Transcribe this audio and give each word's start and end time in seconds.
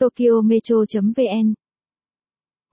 Tokyo 0.00 0.40
Metro.vn 0.44 1.54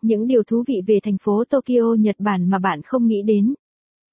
Những 0.01 0.27
điều 0.27 0.43
thú 0.43 0.63
vị 0.67 0.75
về 0.87 0.99
thành 1.03 1.17
phố 1.21 1.43
Tokyo, 1.49 1.95
Nhật 1.99 2.15
Bản 2.19 2.49
mà 2.49 2.59
bạn 2.59 2.81
không 2.85 3.07
nghĩ 3.07 3.21
đến. 3.25 3.53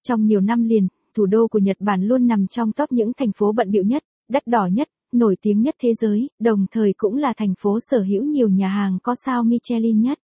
Trong 0.08 0.26
nhiều 0.26 0.40
năm 0.40 0.64
liền, 0.64 0.88
thủ 1.16 1.26
đô 1.26 1.48
của 1.48 1.58
Nhật 1.58 1.76
Bản 1.80 2.02
luôn 2.02 2.26
nằm 2.26 2.46
trong 2.46 2.72
top 2.72 2.92
những 2.92 3.12
thành 3.16 3.32
phố 3.32 3.52
bận 3.52 3.70
bịu 3.70 3.82
nhất, 3.82 4.04
đắt 4.28 4.46
đỏ 4.46 4.68
nhất, 4.72 4.88
nổi 5.12 5.36
tiếng 5.40 5.62
nhất 5.62 5.74
thế 5.82 5.88
giới, 6.00 6.30
đồng 6.40 6.66
thời 6.70 6.92
cũng 6.96 7.16
là 7.16 7.32
thành 7.36 7.54
phố 7.58 7.78
sở 7.80 8.02
hữu 8.02 8.24
nhiều 8.24 8.48
nhà 8.48 8.68
hàng 8.68 8.98
có 9.02 9.14
sao 9.26 9.42
Michelin 9.42 10.00
nhất. 10.00 10.18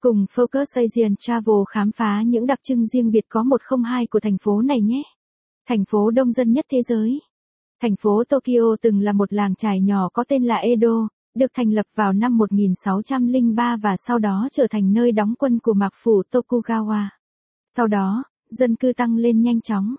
Cùng 0.00 0.26
Focus 0.34 0.64
Asian 0.74 1.14
Travel 1.18 1.56
khám 1.68 1.92
phá 1.92 2.22
những 2.26 2.46
đặc 2.46 2.58
trưng 2.62 2.86
riêng 2.86 3.10
biệt 3.10 3.24
có 3.28 3.42
102 3.42 4.06
của 4.06 4.20
thành 4.20 4.36
phố 4.42 4.62
này 4.62 4.80
nhé. 4.80 5.02
Thành 5.68 5.84
phố 5.84 6.10
đông 6.10 6.32
dân 6.32 6.52
nhất 6.52 6.64
thế 6.72 6.82
giới. 6.88 7.18
Thành 7.82 7.96
phố 7.96 8.24
Tokyo 8.28 8.76
từng 8.82 9.00
là 9.00 9.12
một 9.12 9.32
làng 9.32 9.54
trài 9.54 9.80
nhỏ 9.80 10.08
có 10.12 10.24
tên 10.28 10.44
là 10.44 10.56
Edo, 10.56 11.08
được 11.34 11.50
thành 11.54 11.70
lập 11.70 11.86
vào 11.94 12.12
năm 12.12 12.36
1603 12.36 13.76
và 13.82 13.96
sau 14.06 14.18
đó 14.18 14.48
trở 14.52 14.66
thành 14.70 14.92
nơi 14.92 15.12
đóng 15.12 15.34
quân 15.38 15.58
của 15.58 15.72
mạc 15.72 15.92
phủ 16.02 16.22
Tokugawa. 16.30 17.04
Sau 17.66 17.86
đó, 17.86 18.24
dân 18.50 18.76
cư 18.76 18.92
tăng 18.96 19.16
lên 19.16 19.42
nhanh 19.42 19.60
chóng. 19.60 19.94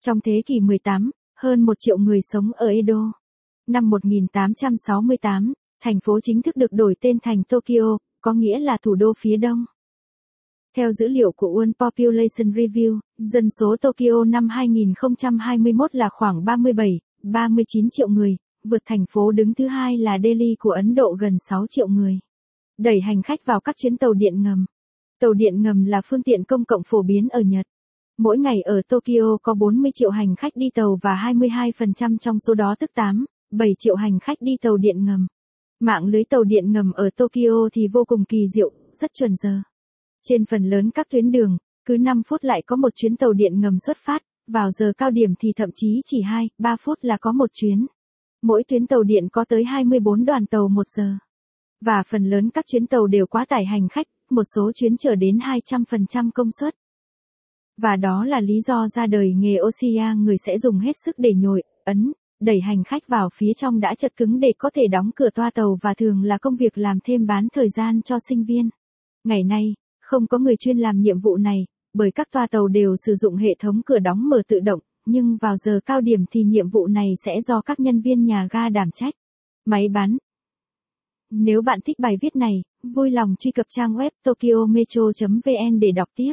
Trong 0.00 0.20
thế 0.20 0.42
kỷ 0.46 0.60
18, 0.60 1.10
hơn 1.36 1.60
một 1.60 1.74
triệu 1.78 1.98
người 1.98 2.20
sống 2.32 2.52
ở 2.52 2.66
Edo. 2.68 3.12
Năm 3.66 3.90
1868, 3.90 5.52
thành 5.82 6.00
phố 6.04 6.20
chính 6.20 6.42
thức 6.42 6.56
được 6.56 6.72
đổi 6.72 6.94
tên 7.00 7.18
thành 7.22 7.42
Tokyo, 7.44 7.98
có 8.20 8.32
nghĩa 8.32 8.58
là 8.58 8.78
thủ 8.82 8.94
đô 8.94 9.12
phía 9.18 9.36
đông. 9.36 9.64
Theo 10.76 10.92
dữ 10.92 11.08
liệu 11.08 11.32
của 11.32 11.46
World 11.46 11.72
Population 11.72 12.54
Review, 12.54 12.98
dân 13.18 13.50
số 13.50 13.76
Tokyo 13.80 14.24
năm 14.26 14.48
2021 14.48 15.94
là 15.94 16.08
khoảng 16.12 16.44
37, 16.44 17.00
39 17.22 17.90
triệu 17.90 18.08
người, 18.08 18.36
vượt 18.64 18.82
thành 18.86 19.04
phố 19.10 19.32
đứng 19.32 19.54
thứ 19.54 19.66
hai 19.66 19.98
là 19.98 20.18
Delhi 20.22 20.56
của 20.58 20.70
Ấn 20.70 20.94
Độ 20.94 21.16
gần 21.20 21.36
6 21.48 21.66
triệu 21.66 21.88
người. 21.88 22.18
Đẩy 22.78 23.00
hành 23.00 23.22
khách 23.22 23.44
vào 23.44 23.60
các 23.60 23.76
chuyến 23.76 23.96
tàu 23.96 24.12
điện 24.14 24.42
ngầm. 24.42 24.66
Tàu 25.20 25.32
điện 25.32 25.62
ngầm 25.62 25.84
là 25.84 26.00
phương 26.04 26.22
tiện 26.22 26.44
công 26.44 26.64
cộng 26.64 26.82
phổ 26.86 27.02
biến 27.02 27.28
ở 27.28 27.40
Nhật. 27.40 27.66
Mỗi 28.18 28.38
ngày 28.38 28.62
ở 28.62 28.82
Tokyo 28.88 29.36
có 29.42 29.54
40 29.54 29.90
triệu 29.94 30.10
hành 30.10 30.36
khách 30.36 30.52
đi 30.56 30.66
tàu 30.74 30.98
và 31.02 31.32
22% 31.32 32.18
trong 32.18 32.38
số 32.38 32.54
đó 32.54 32.74
tức 32.78 32.90
8, 32.94 33.24
7 33.50 33.68
triệu 33.78 33.94
hành 33.94 34.18
khách 34.18 34.38
đi 34.40 34.56
tàu 34.60 34.76
điện 34.76 35.04
ngầm. 35.04 35.26
Mạng 35.80 36.06
lưới 36.06 36.24
tàu 36.24 36.44
điện 36.44 36.72
ngầm 36.72 36.92
ở 36.92 37.10
Tokyo 37.16 37.68
thì 37.72 37.88
vô 37.92 38.04
cùng 38.04 38.24
kỳ 38.24 38.38
diệu, 38.54 38.72
rất 38.92 39.10
chuẩn 39.14 39.36
giờ. 39.36 39.62
Trên 40.22 40.44
phần 40.44 40.70
lớn 40.70 40.90
các 40.90 41.06
tuyến 41.10 41.30
đường, 41.30 41.58
cứ 41.84 41.96
5 41.96 42.22
phút 42.28 42.44
lại 42.44 42.62
có 42.66 42.76
một 42.76 42.94
chuyến 42.94 43.16
tàu 43.16 43.32
điện 43.32 43.60
ngầm 43.60 43.78
xuất 43.78 43.96
phát, 44.04 44.22
vào 44.46 44.70
giờ 44.70 44.92
cao 44.98 45.10
điểm 45.10 45.34
thì 45.40 45.52
thậm 45.56 45.70
chí 45.74 46.00
chỉ 46.04 46.22
2, 46.22 46.50
3 46.58 46.76
phút 46.80 46.98
là 47.02 47.16
có 47.20 47.32
một 47.32 47.50
chuyến. 47.52 47.86
Mỗi 48.42 48.64
tuyến 48.68 48.86
tàu 48.86 49.02
điện 49.02 49.28
có 49.32 49.44
tới 49.48 49.64
24 49.64 50.24
đoàn 50.24 50.46
tàu 50.46 50.68
một 50.68 50.88
giờ. 50.88 51.16
Và 51.80 52.02
phần 52.10 52.24
lớn 52.24 52.50
các 52.50 52.64
chuyến 52.66 52.86
tàu 52.86 53.06
đều 53.06 53.26
quá 53.26 53.44
tải 53.48 53.64
hành 53.64 53.88
khách, 53.88 54.06
một 54.30 54.42
số 54.54 54.72
chuyến 54.74 54.96
chở 54.96 55.14
đến 55.14 55.38
200% 55.38 56.30
công 56.34 56.50
suất. 56.60 56.74
Và 57.76 57.96
đó 57.96 58.24
là 58.24 58.40
lý 58.40 58.60
do 58.60 58.88
ra 58.88 59.06
đời 59.06 59.32
nghề 59.36 59.56
Osia 59.60 60.14
người 60.16 60.36
sẽ 60.46 60.58
dùng 60.58 60.78
hết 60.78 60.92
sức 61.04 61.14
để 61.18 61.34
nhồi, 61.34 61.62
ấn, 61.84 62.12
đẩy 62.40 62.60
hành 62.60 62.84
khách 62.84 63.08
vào 63.08 63.28
phía 63.34 63.52
trong 63.56 63.80
đã 63.80 63.94
chật 63.98 64.16
cứng 64.16 64.40
để 64.40 64.52
có 64.58 64.70
thể 64.74 64.82
đóng 64.92 65.10
cửa 65.16 65.30
toa 65.34 65.50
tàu 65.54 65.78
và 65.82 65.94
thường 65.94 66.22
là 66.22 66.38
công 66.38 66.56
việc 66.56 66.78
làm 66.78 66.98
thêm 67.04 67.26
bán 67.26 67.48
thời 67.52 67.68
gian 67.76 68.02
cho 68.02 68.18
sinh 68.28 68.44
viên. 68.44 68.68
Ngày 69.24 69.42
nay, 69.44 69.74
không 70.00 70.26
có 70.26 70.38
người 70.38 70.56
chuyên 70.56 70.78
làm 70.78 71.00
nhiệm 71.00 71.20
vụ 71.20 71.36
này, 71.36 71.66
bởi 71.94 72.10
các 72.14 72.28
toa 72.32 72.46
tàu 72.50 72.68
đều 72.68 72.94
sử 73.06 73.14
dụng 73.14 73.36
hệ 73.36 73.54
thống 73.58 73.80
cửa 73.86 73.98
đóng 73.98 74.28
mở 74.28 74.42
tự 74.48 74.60
động, 74.60 74.80
nhưng 75.06 75.36
vào 75.36 75.56
giờ 75.56 75.80
cao 75.86 76.00
điểm 76.00 76.24
thì 76.30 76.42
nhiệm 76.42 76.68
vụ 76.68 76.86
này 76.86 77.08
sẽ 77.24 77.40
do 77.40 77.60
các 77.60 77.80
nhân 77.80 78.00
viên 78.00 78.24
nhà 78.24 78.48
ga 78.50 78.68
đảm 78.68 78.90
trách. 78.90 79.14
Máy 79.64 79.88
bán 79.88 80.16
Nếu 81.30 81.62
bạn 81.62 81.80
thích 81.84 81.98
bài 81.98 82.16
viết 82.20 82.36
này, 82.36 82.62
vui 82.82 83.10
lòng 83.10 83.34
truy 83.38 83.50
cập 83.50 83.66
trang 83.68 83.94
web 83.94 84.10
tokyometro.vn 84.24 85.80
để 85.80 85.90
đọc 85.92 86.08
tiếp. 86.16 86.32